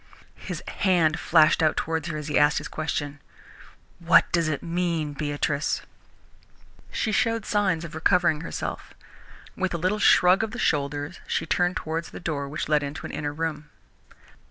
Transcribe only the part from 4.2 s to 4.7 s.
does it